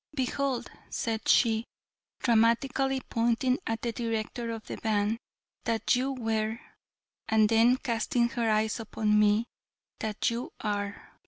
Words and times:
Behold," 0.15 0.71
said 0.89 1.27
she, 1.27 1.63
dramatically 2.21 3.01
pointing 3.07 3.59
at 3.67 3.83
the 3.83 3.91
director 3.91 4.49
of 4.49 4.65
the 4.65 4.77
band, 4.77 5.19
"that 5.65 5.95
you 5.95 6.11
were," 6.11 6.59
and 7.29 7.49
then 7.49 7.77
casting 7.77 8.27
her 8.29 8.49
eyes 8.49 8.79
upon 8.79 9.19
me, 9.19 9.45
"that 9.99 10.31
you 10.31 10.51
are. 10.59 11.11